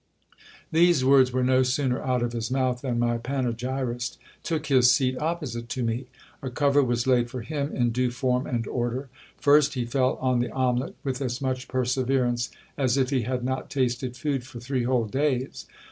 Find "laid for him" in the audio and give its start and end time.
7.05-7.71